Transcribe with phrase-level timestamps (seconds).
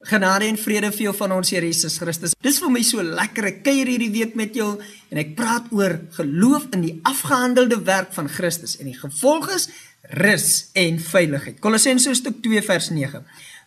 [0.00, 2.32] Genade en vrede vir jou van ons Here Jesus Christus.
[2.40, 3.50] Dis vir my so lekker.
[3.50, 8.14] Ek kuier hierdie week met jou en ek praat oor geloof in die afgehandelde werk
[8.16, 9.68] van Christus en die gevolg is
[10.24, 11.60] rus en veiligheid.
[11.60, 13.22] Kolossense stuk 2 vers 9.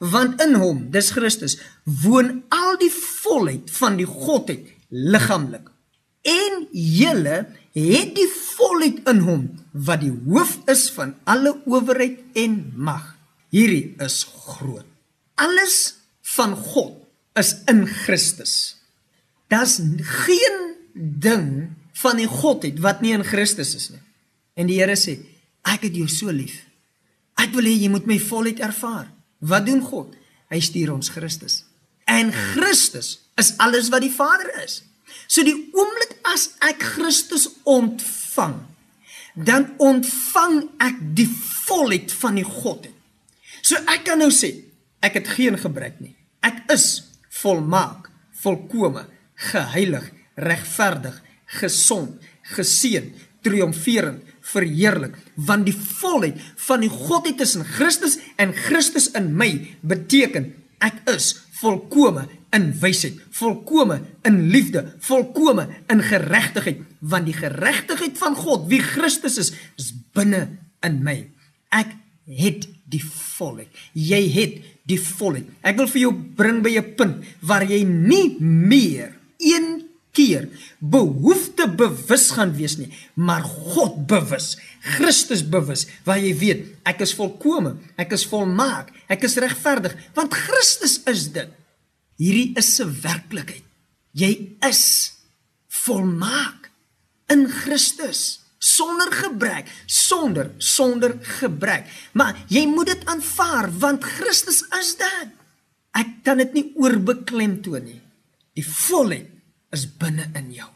[0.10, 5.70] Want in hom, dis Christus, woon al die volheid van die Godheid liggaamlik.
[6.26, 7.44] En julle
[7.78, 9.50] het die volheid in hom
[9.86, 13.12] wat die hoof is van alle owerheid en mag.
[13.54, 14.90] Hierdie is groot.
[15.38, 16.03] Alles
[16.36, 16.98] van God
[17.40, 18.78] is in Christus.
[19.52, 20.60] Daar's geen
[20.94, 24.02] ding van die Godheid wat nie in Christus is nie.
[24.58, 25.18] En die Here sê,
[25.66, 26.64] ek het jou so lief.
[27.42, 29.08] Ek wil hê jy moet my voluit ervaar.
[29.44, 30.14] Wat doen God?
[30.54, 31.64] Hy stuur ons Christus.
[32.10, 34.82] En Christus is alles wat die Vader is.
[35.28, 38.60] So die oomblik as ek Christus ontvang,
[39.34, 41.30] dan ontvang ek die
[41.66, 42.94] volheid van die Godheid.
[43.64, 44.52] So ek kan nou sê,
[45.04, 46.14] ek het geen gebrek nie.
[46.44, 46.88] Ek is
[47.42, 48.10] volmaak,
[48.44, 49.06] volkome,
[49.52, 51.16] geheilig, regverdig,
[51.60, 52.20] gesond,
[52.56, 53.12] geseën,
[53.44, 59.50] triomferend, verheerlik, want die volheid van die Godheid is in Christus en Christus in my
[59.88, 60.52] beteken
[60.84, 68.36] ek is volkome in wysheid, volkome in liefde, volkome in geregtigheid, want die geregtigheid van
[68.38, 70.46] God, wie Christus is, is binne
[70.86, 71.18] in my.
[71.74, 71.96] Ek
[72.28, 73.72] het die volheid.
[73.98, 75.50] Jy het die volheid.
[75.66, 80.48] Ek wil vir jou bring by 'n punt waar jy nie meer een keer
[80.80, 84.58] behoefte bewus gaan wees nie, maar God bewus,
[84.96, 90.34] Christus bewus, waar jy weet ek is volkome, ek is volmaak, ek is regverdig, want
[90.34, 91.50] Christus is dit.
[92.22, 93.66] Hierdie is 'n werklikheid.
[94.14, 95.14] Jy is
[95.68, 96.70] volmaak
[97.28, 101.90] in Christus sonder gebrek, sonder sonder gebrek.
[102.16, 105.36] Maar jy moet dit aanvaar want Christus is dit.
[105.94, 108.02] Ek kan dit nie oorbeklem toon nie.
[108.58, 109.30] Die volheid
[109.74, 110.70] is binne in jou.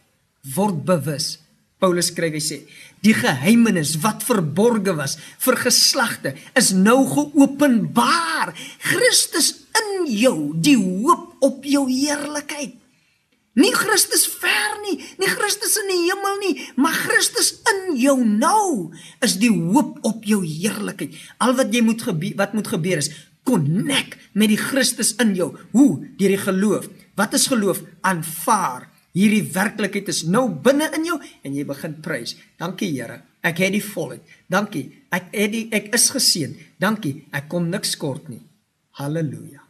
[0.55, 1.37] Word bewus.
[1.77, 2.55] Paulus skryf hy sê,
[3.05, 8.49] die geheimenis wat verborge was vir geslagte is nou geopenbaar.
[8.81, 12.73] Christus in jou, die hoop op jou heerlikheid.
[13.57, 14.97] Nie Christus ver nie,
[15.77, 20.43] Christus in die hemel nie, maar Christus in jou nou is die hoop op jou
[20.45, 21.15] heerlikheid.
[21.39, 23.11] Al wat jy moet gebeur, wat moet gebeur is
[23.47, 25.53] konnek met die Christus in jou.
[25.71, 26.07] Hoe?
[26.17, 26.89] Deur die geloof.
[27.15, 27.81] Wat is geloof?
[28.01, 28.89] Aanvaar.
[29.17, 32.35] Hierdie werklikheid is nou binne in jou en jy begin prys.
[32.59, 33.21] Dankie Here.
[33.41, 34.25] Ek het die volheid.
[34.49, 34.89] Dankie.
[35.13, 36.57] Ek het die ek is geseën.
[36.81, 37.23] Dankie.
[37.31, 38.43] Ek kom niks kort nie.
[38.99, 39.66] Halleluja.